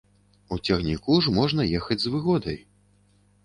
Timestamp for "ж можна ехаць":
1.27-2.01